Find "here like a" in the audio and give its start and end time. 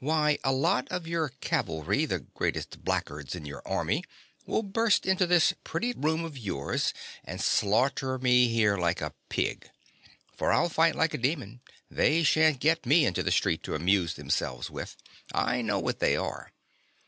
8.48-9.14